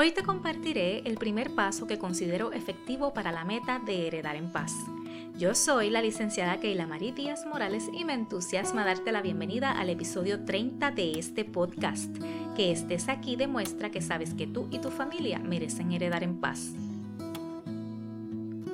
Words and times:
Hoy 0.00 0.12
te 0.12 0.22
compartiré 0.22 1.00
el 1.06 1.16
primer 1.16 1.56
paso 1.56 1.88
que 1.88 1.98
considero 1.98 2.52
efectivo 2.52 3.12
para 3.12 3.32
la 3.32 3.44
meta 3.44 3.80
de 3.80 4.06
heredar 4.06 4.36
en 4.36 4.52
paz. 4.52 4.72
Yo 5.36 5.56
soy 5.56 5.90
la 5.90 6.00
licenciada 6.00 6.60
Keila 6.60 6.86
Marí 6.86 7.10
Díaz 7.10 7.44
Morales 7.46 7.90
y 7.92 8.04
me 8.04 8.12
entusiasma 8.12 8.84
darte 8.84 9.10
la 9.10 9.22
bienvenida 9.22 9.72
al 9.72 9.90
episodio 9.90 10.44
30 10.44 10.92
de 10.92 11.18
este 11.18 11.44
podcast. 11.44 12.16
Que 12.54 12.70
estés 12.70 13.08
aquí 13.08 13.34
demuestra 13.34 13.90
que 13.90 14.00
sabes 14.00 14.34
que 14.34 14.46
tú 14.46 14.68
y 14.70 14.78
tu 14.78 14.92
familia 14.92 15.40
merecen 15.40 15.90
heredar 15.90 16.22
en 16.22 16.40
paz. 16.40 16.74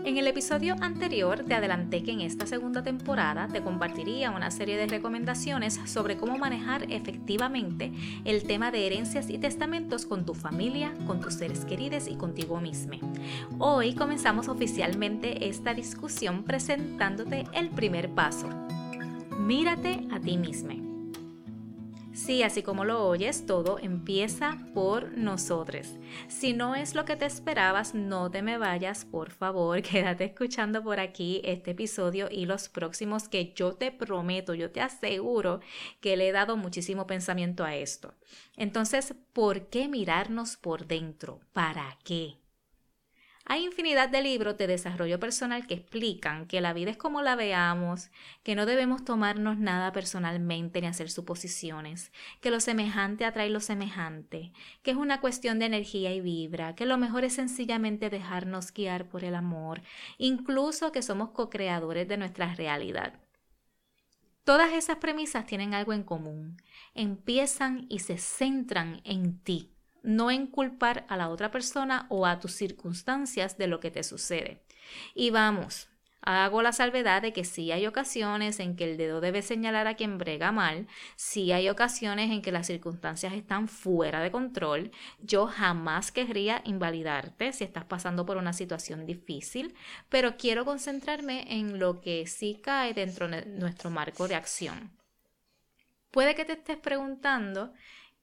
En 0.05 0.18
el 0.18 0.27
episodio 0.27 0.77
anterior 0.82 1.45
te 1.48 1.55
adelanté 1.55 2.02
que 2.02 2.11
en 2.11 2.20
esta 2.20 2.45
segunda 2.46 2.82
temporada 2.82 3.48
te 3.48 3.62
compartiría 3.62 4.32
una 4.32 4.50
serie 4.50 4.77
de 4.77 4.87
recomendaciones 4.87 5.80
sobre 5.87 6.19
cómo 6.19 6.37
manejar 6.37 6.93
efectivamente 6.93 7.91
el 8.27 8.43
tema 8.43 8.70
de 8.70 8.87
herencias 8.87 9.30
y 9.30 9.38
testamentos 9.38 10.05
con 10.05 10.27
tu 10.27 10.34
familia, 10.34 10.93
con 11.06 11.23
tus 11.23 11.34
seres 11.34 11.64
queridos 11.64 12.06
y 12.06 12.16
contigo 12.16 12.61
mismo. 12.61 12.93
Hoy 13.59 13.95
comenzamos 13.95 14.48
oficialmente 14.48 15.48
esta 15.48 15.73
discusión 15.73 16.45
presentándote 16.45 17.46
el 17.55 17.71
primer 17.71 18.10
paso. 18.10 18.51
Mírate 19.38 20.07
a 20.12 20.21
ti 20.21 20.37
mismo. 20.37 20.84
Sí, 22.14 22.45
así 22.45 22.62
como 22.62 22.84
lo 22.84 23.09
oyes, 23.09 23.45
todo 23.45 23.80
empieza 23.80 24.56
por 24.73 25.18
nosotros. 25.18 25.96
Si 26.28 26.52
no 26.52 26.77
es 26.77 26.95
lo 26.95 27.04
que 27.04 27.16
te 27.16 27.27
esperabas, 27.27 27.92
no 27.92 28.30
te 28.30 28.40
me 28.40 28.56
vayas, 28.56 29.04
por 29.04 29.32
favor, 29.32 29.82
quédate 29.82 30.27
escuchando 30.27 30.84
por 30.84 31.00
aquí 31.00 31.40
este 31.45 31.73
episodio 31.73 32.28
y 32.30 32.46
los 32.46 32.68
próximos 32.68 33.28
que 33.28 33.52
yo 33.54 33.74
te 33.74 33.90
prometo, 33.90 34.54
yo 34.54 34.70
te 34.70 34.80
aseguro 34.80 35.59
que 36.00 36.16
le 36.16 36.28
he 36.28 36.32
dado 36.32 36.56
muchísimo 36.56 37.09
pensamiento 37.09 37.64
a 37.64 37.74
esto. 37.74 38.15
Entonces, 38.56 39.15
¿por 39.32 39.66
qué 39.66 39.88
mirarnos 39.88 40.56
por 40.56 40.87
dentro? 40.87 41.40
¿Para 41.52 41.98
qué? 42.04 42.44
Hay 43.47 43.62
infinidad 43.62 44.09
de 44.09 44.23
libros 44.23 44.57
de 44.57 44.66
desarrollo 44.66 45.21
personal 45.21 45.66
que 45.66 45.74
explican 45.74 46.46
que 46.46 46.63
la 46.63 46.73
vida 46.73 46.91
es 46.91 46.96
como 46.96 47.21
la 47.21 47.37
veamos, 47.37 48.10
que 48.43 48.55
no 48.55 48.65
debemos 48.65 49.05
tomarnos 49.05 49.59
nada 49.59 49.93
personalmente 49.93 50.80
ni 50.80 50.87
hacer 50.87 51.10
suposiciones, 51.10 52.10
que 52.41 52.51
lo 52.51 52.59
semejante 52.59 53.27
atrae 53.27 53.51
lo 53.51 53.60
semejante, 53.60 54.52
que 54.83 54.93
es 54.93 54.96
una 54.96 55.21
cuestión 55.21 55.59
de 55.59 55.66
energía 55.66 56.15
y 56.15 56.23
vibra, 56.23 56.74
que 56.74 56.87
lo 56.87 56.96
mejor 56.96 57.24
es 57.24 57.35
sencillamente 57.35 58.09
dejarnos 58.09 58.73
guiar 58.73 59.09
por 59.09 59.24
el 59.24 59.35
amor, 59.35 59.83
incluso 60.16 60.90
que 60.90 61.02
somos 61.02 61.30
co-creadores 61.30 62.09
de 62.09 62.16
nuestra 62.16 62.55
realidad. 62.55 63.13
Todas 64.44 64.72
esas 64.72 64.97
premisas 64.97 65.44
tienen 65.44 65.75
algo 65.75 65.93
en 65.93 66.03
común, 66.03 66.62
empiezan 66.94 67.84
y 67.91 67.99
se 67.99 68.16
centran 68.16 69.03
en 69.05 69.38
ti 69.41 69.74
no 70.05 70.31
en 70.31 70.47
culpar 70.47 71.05
a 71.09 71.16
la 71.16 71.28
otra 71.28 71.50
persona 71.50 72.06
o 72.10 72.27
a 72.27 72.38
tus 72.38 72.53
circunstancias 72.53 73.59
de 73.59 73.66
lo 73.66 73.81
que 73.81 73.91
te 73.91 74.05
sucede. 74.05 74.62
Y 75.15 75.31
vamos, 75.31 75.88
hago 76.21 76.62
la 76.62 76.72
salvedad 76.72 77.22
de 77.22 77.33
que 77.33 77.44
sí 77.44 77.72
hay 77.72 77.87
ocasiones 77.87 78.61
en 78.61 78.77
que 78.77 78.84
el 78.84 78.97
dedo 78.97 79.21
debe 79.21 79.43
señalar 79.43 79.87
a 79.87 79.94
quien 79.94 80.19
brega 80.19 80.53
mal, 80.53 80.87
sí 81.16 81.53
hay 81.53 81.69
ocasiones 81.69 82.31
en 82.31 82.43
que 82.43 82.53
las 82.53 82.66
circunstancias 82.66 83.33
están 83.33 83.69
fuera 83.69 84.21
de 84.21 84.31
control. 84.31 84.91
Yo 85.21 85.47
jamás 85.47 86.12
querría 86.12 86.62
invalidarte 86.65 87.53
si 87.53 87.65
estás 87.65 87.84
pasando 87.84 88.25
por 88.27 88.37
una 88.37 88.53
situación 88.53 89.06
difícil, 89.06 89.75
pero 90.09 90.37
quiero 90.37 90.65
concentrarme 90.65 91.44
en 91.49 91.78
lo 91.78 92.00
que 92.00 92.27
sí 92.27 92.61
cae 92.62 92.94
dentro 92.94 93.28
de 93.28 93.44
nuestro 93.47 93.91
marco 93.91 94.28
de 94.28 94.34
acción. 94.34 94.93
Puede 96.11 96.34
que 96.34 96.44
te 96.44 96.53
estés 96.53 96.78
preguntando 96.78 97.72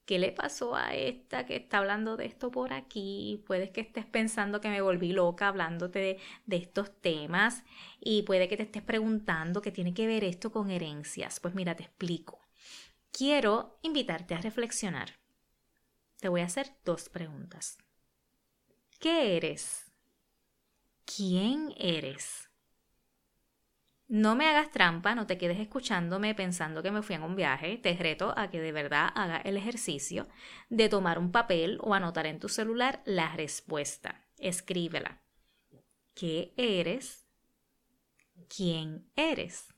¿qué 0.04 0.18
le 0.18 0.32
pasó 0.32 0.74
a 0.74 0.94
esta 0.94 1.46
que 1.46 1.56
está 1.56 1.78
hablando 1.78 2.16
de 2.16 2.26
esto 2.26 2.50
por 2.50 2.72
aquí? 2.72 3.42
Puedes 3.46 3.70
que 3.70 3.80
estés 3.80 4.06
pensando 4.06 4.60
que 4.60 4.68
me 4.68 4.80
volví 4.80 5.12
loca 5.12 5.48
hablándote 5.48 6.18
de, 6.44 6.56
estos 6.56 6.92
temas 7.00 7.64
y 8.00 8.22
puede 8.22 8.48
que 8.48 8.56
te 8.56 8.64
estés 8.64 8.82
preguntando 8.82 9.62
qué 9.62 9.72
tiene 9.72 9.94
que 9.94 10.06
ver 10.06 10.24
esto 10.24 10.50
con 10.52 10.70
herencias. 10.70 11.40
Pues 11.40 11.54
mira, 11.54 11.74
te 11.74 11.84
explico. 11.84 12.40
Quiero 13.10 13.78
invitarte 13.82 14.34
a 14.34 14.40
reflexionar. 14.40 15.18
Te 16.18 16.28
voy 16.28 16.40
a 16.40 16.46
hacer 16.46 16.72
dos 16.84 17.08
preguntas. 17.08 17.78
¿Qué 18.98 19.36
eres? 19.36 19.92
¿Quién 21.04 21.74
eres? 21.76 22.51
No 24.12 24.36
me 24.36 24.46
hagas 24.46 24.70
trampa, 24.70 25.14
no 25.14 25.26
te 25.26 25.38
quedes 25.38 25.58
escuchándome 25.58 26.34
pensando 26.34 26.82
que 26.82 26.90
me 26.90 27.00
fui 27.00 27.16
en 27.16 27.22
un 27.22 27.34
viaje. 27.34 27.78
Te 27.78 27.94
reto 27.94 28.34
a 28.36 28.50
que 28.50 28.60
de 28.60 28.70
verdad 28.70 29.08
haga 29.14 29.38
el 29.38 29.56
ejercicio 29.56 30.28
de 30.68 30.90
tomar 30.90 31.18
un 31.18 31.32
papel 31.32 31.78
o 31.80 31.94
anotar 31.94 32.26
en 32.26 32.38
tu 32.38 32.50
celular 32.50 33.00
la 33.06 33.34
respuesta. 33.34 34.26
Escríbela. 34.36 35.22
¿Qué 36.12 36.52
eres? 36.58 37.26
¿Quién 38.54 39.10
eres? 39.16 39.68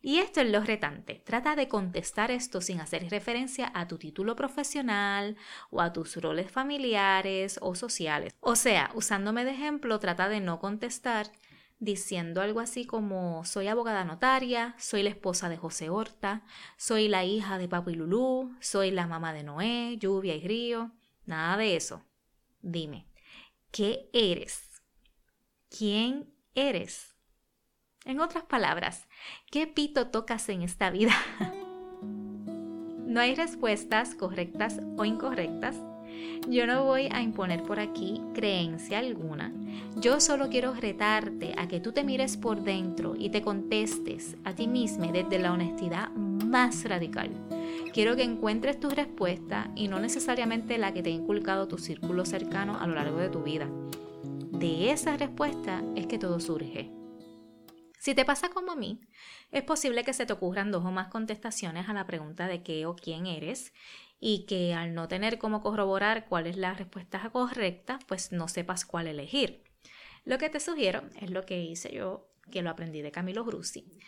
Y 0.00 0.18
esto 0.18 0.40
es 0.40 0.48
lo 0.48 0.60
retante. 0.60 1.20
Trata 1.26 1.56
de 1.56 1.66
contestar 1.66 2.30
esto 2.30 2.60
sin 2.60 2.80
hacer 2.80 3.10
referencia 3.10 3.72
a 3.74 3.88
tu 3.88 3.98
título 3.98 4.36
profesional 4.36 5.36
o 5.70 5.80
a 5.80 5.92
tus 5.92 6.14
roles 6.14 6.52
familiares 6.52 7.58
o 7.60 7.74
sociales. 7.74 8.32
O 8.38 8.54
sea, 8.54 8.92
usándome 8.94 9.44
de 9.44 9.50
ejemplo, 9.50 9.98
trata 9.98 10.28
de 10.28 10.38
no 10.38 10.60
contestar 10.60 11.32
diciendo 11.82 12.42
algo 12.42 12.60
así 12.60 12.86
como 12.86 13.44
soy 13.44 13.66
abogada 13.66 14.04
notaria, 14.04 14.76
soy 14.78 15.02
la 15.02 15.10
esposa 15.10 15.48
de 15.48 15.56
José 15.56 15.90
Horta, 15.90 16.44
soy 16.76 17.08
la 17.08 17.24
hija 17.24 17.58
de 17.58 17.66
Papo 17.66 17.90
y 17.90 17.96
Lulú, 17.96 18.54
soy 18.60 18.92
la 18.92 19.08
mamá 19.08 19.32
de 19.32 19.42
Noé, 19.42 19.96
lluvia 19.98 20.36
y 20.36 20.46
río, 20.46 20.92
nada 21.26 21.56
de 21.56 21.74
eso. 21.74 22.04
Dime, 22.60 23.08
¿qué 23.72 24.08
eres? 24.12 24.80
¿Quién 25.76 26.32
eres? 26.54 27.16
En 28.04 28.20
otras 28.20 28.44
palabras, 28.44 29.08
¿qué 29.50 29.66
pito 29.66 30.06
tocas 30.06 30.48
en 30.50 30.62
esta 30.62 30.88
vida? 30.90 31.14
no 32.00 33.20
hay 33.20 33.34
respuestas 33.34 34.14
correctas 34.14 34.78
o 34.96 35.04
incorrectas 35.04 35.74
yo 36.48 36.66
no 36.66 36.84
voy 36.84 37.08
a 37.12 37.22
imponer 37.22 37.62
por 37.62 37.78
aquí 37.78 38.20
creencia 38.34 38.98
alguna. 38.98 39.52
Yo 39.96 40.20
solo 40.20 40.48
quiero 40.48 40.74
retarte 40.74 41.54
a 41.56 41.68
que 41.68 41.80
tú 41.80 41.92
te 41.92 42.04
mires 42.04 42.36
por 42.36 42.62
dentro 42.62 43.14
y 43.16 43.30
te 43.30 43.42
contestes 43.42 44.36
a 44.44 44.54
ti 44.54 44.66
mismo 44.66 45.10
desde 45.12 45.38
la 45.38 45.52
honestidad 45.52 46.10
más 46.10 46.84
radical. 46.84 47.30
Quiero 47.92 48.16
que 48.16 48.22
encuentres 48.22 48.80
tu 48.80 48.90
respuesta 48.90 49.70
y 49.74 49.88
no 49.88 50.00
necesariamente 50.00 50.78
la 50.78 50.92
que 50.92 51.02
te 51.02 51.10
ha 51.10 51.12
inculcado 51.12 51.68
tu 51.68 51.78
círculo 51.78 52.24
cercano 52.24 52.78
a 52.78 52.86
lo 52.86 52.94
largo 52.94 53.18
de 53.18 53.28
tu 53.28 53.42
vida. 53.42 53.68
De 54.50 54.90
esa 54.90 55.16
respuesta 55.16 55.82
es 55.94 56.06
que 56.06 56.18
todo 56.18 56.40
surge. 56.40 56.90
Si 57.98 58.16
te 58.16 58.24
pasa 58.24 58.48
como 58.48 58.72
a 58.72 58.76
mí, 58.76 59.00
es 59.52 59.62
posible 59.62 60.02
que 60.02 60.12
se 60.12 60.26
te 60.26 60.32
ocurran 60.32 60.72
dos 60.72 60.84
o 60.84 60.90
más 60.90 61.06
contestaciones 61.06 61.88
a 61.88 61.92
la 61.92 62.04
pregunta 62.04 62.48
de 62.48 62.62
qué 62.64 62.84
o 62.84 62.96
quién 62.96 63.26
eres 63.26 63.72
y 64.24 64.46
que 64.46 64.72
al 64.72 64.94
no 64.94 65.08
tener 65.08 65.36
cómo 65.36 65.60
corroborar 65.60 66.26
cuál 66.28 66.46
es 66.46 66.56
la 66.56 66.74
respuesta 66.74 67.28
correcta, 67.30 67.98
pues 68.06 68.30
no 68.30 68.46
sepas 68.46 68.84
cuál 68.84 69.08
elegir. 69.08 69.64
Lo 70.24 70.38
que 70.38 70.48
te 70.48 70.60
sugiero 70.60 71.02
es 71.20 71.28
lo 71.30 71.44
que 71.44 71.60
hice 71.60 71.92
yo, 71.92 72.30
que 72.52 72.62
lo 72.62 72.70
aprendí 72.70 73.02
de 73.02 73.10
Camilo 73.10 73.44
Grussi, 73.44 73.98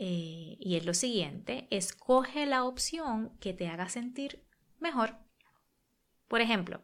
eh, 0.00 0.56
y 0.58 0.74
es 0.74 0.84
lo 0.84 0.92
siguiente, 0.92 1.68
escoge 1.70 2.46
la 2.46 2.64
opción 2.64 3.30
que 3.38 3.54
te 3.54 3.68
haga 3.68 3.88
sentir 3.88 4.44
mejor. 4.80 5.14
Por 6.26 6.40
ejemplo, 6.40 6.80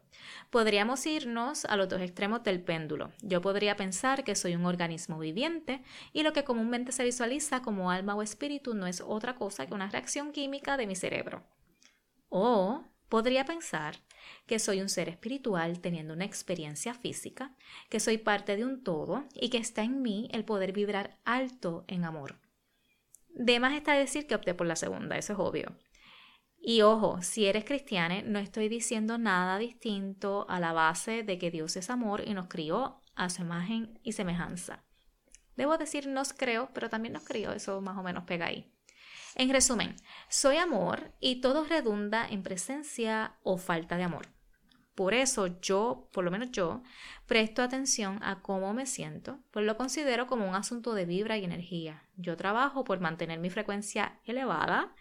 podríamos 0.51 1.05
irnos 1.07 1.65
a 1.65 1.77
los 1.77 1.89
dos 1.89 2.01
extremos 2.01 2.45
del 2.45 2.63
péndulo. 2.63 3.11
Yo 3.21 3.41
podría 3.41 3.75
pensar 3.75 4.23
que 4.23 4.37
soy 4.37 4.55
un 4.55 4.65
organismo 4.65 5.19
viviente 5.19 5.83
y 6.13 6.23
lo 6.23 6.33
que 6.33 6.45
comúnmente 6.45 6.93
se 6.93 7.03
visualiza 7.03 7.63
como 7.63 7.91
alma 7.91 8.15
o 8.15 8.23
espíritu 8.23 8.75
no 8.75 8.87
es 8.87 9.01
otra 9.01 9.35
cosa 9.35 9.67
que 9.67 9.75
una 9.75 9.91
reacción 9.91 10.31
química 10.31 10.77
de 10.77 10.87
mi 10.87 10.95
cerebro. 10.95 11.43
O 12.29 12.85
podría 13.09 13.45
pensar 13.45 13.97
que 14.47 14.59
soy 14.59 14.81
un 14.81 14.89
ser 14.89 15.09
espiritual 15.09 15.81
teniendo 15.81 16.15
una 16.15 16.25
experiencia 16.25 16.95
física, 16.95 17.55
que 17.89 18.01
soy 18.01 18.19
parte 18.19 18.57
de 18.57 18.65
un 18.65 18.83
todo 18.83 19.25
y 19.35 19.51
que 19.51 19.59
está 19.59 19.83
en 19.83 20.03
mí 20.03 20.29
el 20.33 20.45
poder 20.45 20.73
vibrar 20.73 21.19
alto 21.25 21.85
en 21.89 22.05
amor. 22.05 22.41
De 23.29 23.61
más 23.61 23.75
está 23.75 23.93
decir 23.93 24.27
que 24.27 24.35
opté 24.35 24.55
por 24.55 24.67
la 24.67 24.77
segunda, 24.77 25.19
eso 25.19 25.35
es 25.35 25.39
obvio. 25.39 25.77
Y 26.59 26.83
ojo, 26.83 27.23
si 27.23 27.47
eres 27.47 27.65
cristiana, 27.65 28.23
no 28.23 28.39
estoy 28.39 28.69
diciendo 28.69 29.19
nada 29.19 29.59
distinto 29.59 30.47
a 30.49 30.59
la 30.59 30.73
base 30.73 31.23
de 31.23 31.39
que 31.39 31.51
Dios 31.51 31.77
es 31.77 31.91
amor 31.91 32.23
y 32.27 32.35
nos 32.35 32.49
crió 32.49 33.03
a 33.15 33.31
su 33.31 33.43
imagen 33.43 34.01
y 34.03 34.13
semejanza. 34.13 34.85
Debo 35.57 35.79
decir 35.79 36.09
nos 36.09 36.33
creo, 36.33 36.71
pero 36.75 36.91
también 36.91 37.15
nos 37.15 37.25
crió, 37.25 37.53
eso 37.53 37.81
más 37.81 37.97
o 37.97 38.03
menos 38.03 38.25
pega 38.25 38.47
ahí. 38.47 38.73
En 39.39 39.51
resumen, 39.51 39.95
soy 40.31 40.57
amor 40.57 41.13
y 41.21 41.43
todo 41.43 41.65
redunda 41.65 42.27
en 42.27 42.43
presencia 42.43 43.37
o 43.43 43.59
falta 43.59 43.99
de 43.99 44.05
amor. 44.05 44.29
Por 44.95 45.13
eso 45.13 45.61
yo, 45.61 46.09
por 46.15 46.25
lo 46.25 46.31
menos 46.31 46.53
yo, 46.53 46.83
presto 47.27 47.63
atención 47.63 48.19
a 48.23 48.41
cómo 48.41 48.73
me 48.73 48.87
siento, 48.87 49.39
pues 49.51 49.67
lo 49.67 49.77
considero 49.77 50.27
como 50.27 50.49
un 50.49 50.55
asunto 50.55 50.95
de 50.95 51.05
vibra 51.05 51.37
y 51.37 51.45
energía. 51.45 52.03
Yo 52.17 52.39
trabajo 52.39 52.85
por 52.85 53.01
mantener 53.01 53.39
mi 53.39 53.51
frecuencia 53.51 54.19
elevada 54.25 54.95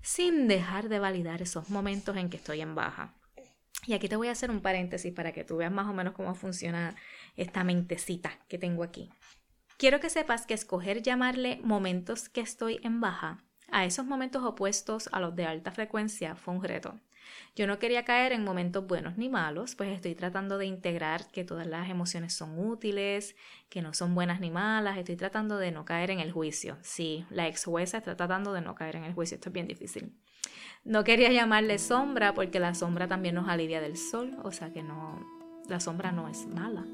sin 0.00 0.48
dejar 0.48 0.88
de 0.88 0.98
validar 0.98 1.42
esos 1.42 1.68
momentos 1.68 2.16
en 2.16 2.30
que 2.30 2.38
estoy 2.38 2.62
en 2.62 2.74
baja. 2.74 3.14
Y 3.86 3.92
aquí 3.92 4.08
te 4.08 4.16
voy 4.16 4.28
a 4.28 4.32
hacer 4.32 4.50
un 4.50 4.62
paréntesis 4.62 5.12
para 5.12 5.32
que 5.32 5.44
tú 5.44 5.58
veas 5.58 5.70
más 5.70 5.86
o 5.86 5.92
menos 5.92 6.14
cómo 6.14 6.34
funciona 6.34 6.96
esta 7.36 7.62
mentecita 7.62 8.38
que 8.48 8.56
tengo 8.56 8.84
aquí. 8.84 9.10
Quiero 9.76 10.00
que 10.00 10.08
sepas 10.08 10.46
que 10.46 10.54
escoger 10.54 11.02
llamarle 11.02 11.60
momentos 11.62 12.30
que 12.30 12.40
estoy 12.40 12.80
en 12.82 13.02
baja 13.02 13.44
a 13.72 13.84
esos 13.84 14.06
momentos 14.06 14.44
opuestos 14.44 15.08
a 15.12 15.18
los 15.18 15.34
de 15.34 15.46
alta 15.46 15.72
frecuencia 15.72 16.36
fue 16.36 16.54
un 16.54 16.62
reto. 16.62 16.94
Yo 17.56 17.66
no 17.66 17.78
quería 17.78 18.04
caer 18.04 18.32
en 18.32 18.44
momentos 18.44 18.86
buenos 18.86 19.18
ni 19.18 19.28
malos, 19.28 19.74
pues 19.74 19.90
estoy 19.90 20.14
tratando 20.14 20.58
de 20.58 20.66
integrar 20.66 21.26
que 21.30 21.44
todas 21.44 21.66
las 21.66 21.90
emociones 21.90 22.32
son 22.32 22.58
útiles, 22.58 23.36
que 23.68 23.82
no 23.82 23.92
son 23.94 24.14
buenas 24.14 24.40
ni 24.40 24.50
malas, 24.50 24.96
estoy 24.96 25.16
tratando 25.16 25.58
de 25.58 25.70
no 25.70 25.84
caer 25.84 26.10
en 26.10 26.20
el 26.20 26.32
juicio. 26.32 26.76
Sí, 26.82 27.26
la 27.30 27.48
ex 27.48 27.64
jueza 27.64 27.98
está 27.98 28.16
tratando 28.16 28.52
de 28.52 28.60
no 28.60 28.74
caer 28.74 28.96
en 28.96 29.04
el 29.04 29.12
juicio, 29.12 29.34
esto 29.34 29.48
es 29.48 29.52
bien 29.52 29.68
difícil. 29.68 30.12
No 30.84 31.04
quería 31.04 31.30
llamarle 31.30 31.78
sombra 31.78 32.34
porque 32.34 32.58
la 32.58 32.74
sombra 32.74 33.06
también 33.06 33.34
nos 33.34 33.48
alivia 33.48 33.80
del 33.80 33.96
sol, 33.96 34.36
o 34.42 34.50
sea 34.50 34.72
que 34.72 34.82
no, 34.82 35.24
la 35.68 35.80
sombra 35.80 36.12
no 36.12 36.28
es 36.28 36.46
mala. 36.46 36.84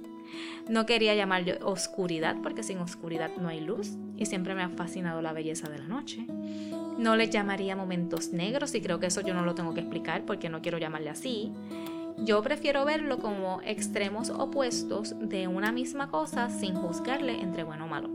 No 0.69 0.87
quería 0.87 1.15
llamarle 1.15 1.59
oscuridad 1.63 2.37
porque 2.43 2.63
sin 2.63 2.79
oscuridad 2.79 3.31
no 3.41 3.49
hay 3.49 3.61
luz 3.61 3.97
y 4.17 4.27
siempre 4.27 4.55
me 4.55 4.63
ha 4.63 4.69
fascinado 4.69 5.23
la 5.23 5.33
belleza 5.33 5.69
de 5.69 5.79
la 5.79 5.87
noche. 5.87 6.27
No 6.99 7.17
le 7.17 7.31
llamaría 7.31 7.77
momentos 7.77 8.33
negros 8.33 8.75
y 8.75 8.81
creo 8.81 8.99
que 9.01 9.07
eso 9.07 9.21
yo 9.21 9.35
no 9.35 9.45
lo 9.45 9.55
tengo 9.55 9.75
que 9.75 9.81
explicar 9.81 10.25
porque 10.25 10.49
no 10.49 10.63
quiero 10.63 10.79
llamarle 10.79 11.11
así. 11.11 11.53
Yo 12.19 12.43
prefiero 12.43 12.85
verlo 12.85 13.19
como 13.19 13.61
extremos 13.65 14.31
opuestos 14.31 15.15
de 15.21 15.47
una 15.47 15.71
misma 15.71 16.11
cosa 16.11 16.51
sin 16.51 16.75
juzgarle 16.75 17.41
entre 17.41 17.63
bueno 17.63 17.85
o 17.85 17.89
malo. 17.89 18.11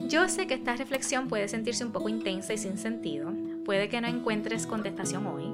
Yo 0.00 0.28
sé 0.28 0.46
que 0.46 0.54
esta 0.54 0.74
reflexión 0.74 1.28
puede 1.28 1.48
sentirse 1.48 1.84
un 1.84 1.92
poco 1.92 2.08
intensa 2.08 2.54
y 2.54 2.58
sin 2.58 2.78
sentido, 2.78 3.30
Puede 3.68 3.90
que 3.90 4.00
no 4.00 4.08
encuentres 4.08 4.66
contestación 4.66 5.26
hoy. 5.26 5.52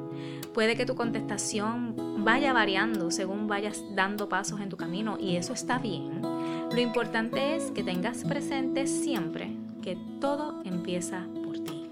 Puede 0.53 0.77
que 0.77 0.87
tu 0.87 0.95
contestación 0.95 1.97
vaya 2.25 2.55
variando 2.55 3.11
según 3.11 3.47
vayas 3.47 3.85
dando 3.95 4.29
pasos 4.29 4.61
en 4.61 4.71
tu 4.71 4.77
camino 4.77 5.19
y 5.21 5.37
eso 5.37 5.53
está 5.53 5.79
bien. 5.79 6.23
Lo 6.23 6.81
importante 6.81 7.55
es 7.55 7.71
que 7.71 7.85
tengas 7.85 8.25
presente 8.25 8.87
siempre 8.87 9.55
que 9.83 9.99
todo 10.21 10.63
empieza 10.65 11.27
por 11.45 11.59
ti. 11.59 11.91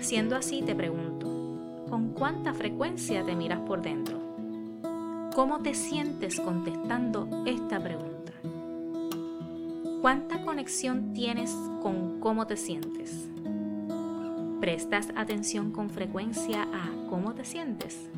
Siendo 0.00 0.36
así, 0.36 0.62
te 0.62 0.74
pregunto, 0.74 1.26
¿con 1.88 2.10
cuánta 2.10 2.52
frecuencia 2.52 3.24
te 3.24 3.34
miras 3.34 3.60
por 3.60 3.80
dentro? 3.80 4.20
¿Cómo 5.34 5.60
te 5.60 5.74
sientes 5.74 6.38
contestando 6.38 7.26
esta 7.46 7.82
pregunta? 7.82 8.32
¿Cuánta 10.02 10.42
conexión 10.44 11.14
tienes 11.14 11.50
con 11.82 12.20
cómo 12.20 12.46
te 12.46 12.58
sientes? 12.58 13.30
¿Prestas 14.60 15.08
atención 15.16 15.72
con 15.72 15.88
frecuencia 15.88 16.64
a 16.64 17.08
cómo 17.08 17.32
te 17.34 17.44
sientes? 17.44 18.10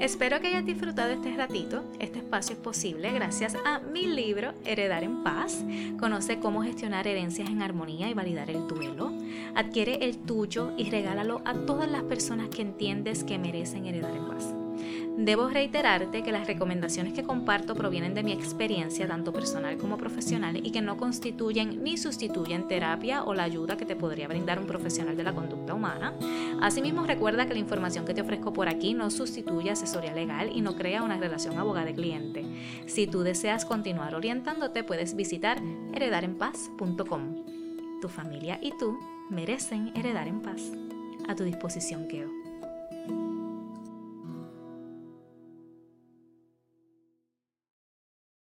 Espero 0.00 0.40
que 0.40 0.46
hayas 0.46 0.64
disfrutado 0.64 1.10
este 1.10 1.36
ratito. 1.36 1.82
Este 1.98 2.20
espacio 2.20 2.54
es 2.54 2.60
posible 2.60 3.10
gracias 3.10 3.56
a 3.64 3.80
mi 3.80 4.06
libro 4.06 4.54
Heredar 4.64 5.02
en 5.02 5.24
Paz. 5.24 5.64
Conoce 5.98 6.38
cómo 6.38 6.62
gestionar 6.62 7.08
herencias 7.08 7.50
en 7.50 7.62
armonía 7.62 8.08
y 8.08 8.14
validar 8.14 8.48
el 8.48 8.68
duelo. 8.68 9.12
Adquiere 9.56 10.04
el 10.04 10.18
tuyo 10.18 10.72
y 10.76 10.88
regálalo 10.88 11.42
a 11.44 11.54
todas 11.54 11.90
las 11.90 12.04
personas 12.04 12.48
que 12.48 12.62
entiendes 12.62 13.24
que 13.24 13.38
merecen 13.38 13.86
heredar 13.86 14.14
en 14.14 14.28
paz. 14.28 14.54
Debo 15.16 15.48
reiterarte 15.48 16.22
que 16.22 16.30
las 16.30 16.46
recomendaciones 16.46 17.12
que 17.12 17.24
comparto 17.24 17.74
provienen 17.74 18.14
de 18.14 18.22
mi 18.22 18.32
experiencia 18.32 19.08
tanto 19.08 19.32
personal 19.32 19.76
como 19.76 19.96
profesional 19.96 20.64
y 20.64 20.70
que 20.70 20.80
no 20.80 20.96
constituyen 20.96 21.82
ni 21.82 21.96
sustituyen 21.96 22.68
terapia 22.68 23.24
o 23.24 23.34
la 23.34 23.42
ayuda 23.42 23.76
que 23.76 23.84
te 23.84 23.96
podría 23.96 24.28
brindar 24.28 24.58
un 24.58 24.66
profesional 24.66 25.16
de 25.16 25.24
la 25.24 25.34
conducta 25.34 25.74
humana. 25.74 26.14
Asimismo, 26.60 27.04
recuerda 27.04 27.46
que 27.46 27.54
la 27.54 27.60
información 27.60 28.04
que 28.04 28.14
te 28.14 28.20
ofrezco 28.20 28.52
por 28.52 28.68
aquí 28.68 28.94
no 28.94 29.10
sustituye 29.10 29.70
asesoría 29.70 30.12
legal 30.12 30.50
y 30.54 30.60
no 30.60 30.76
crea 30.76 31.02
una 31.02 31.18
relación 31.18 31.58
abogado-cliente. 31.58 32.44
Si 32.86 33.06
tú 33.06 33.22
deseas 33.22 33.64
continuar 33.64 34.14
orientándote, 34.14 34.84
puedes 34.84 35.16
visitar 35.16 35.60
heredarenpaz.com. 35.94 37.44
Tu 38.00 38.08
familia 38.08 38.58
y 38.62 38.72
tú 38.78 38.98
merecen 39.30 39.92
heredar 39.96 40.28
en 40.28 40.40
paz. 40.40 40.70
A 41.26 41.34
tu 41.34 41.44
disposición 41.44 42.08
quedo. 42.08 42.37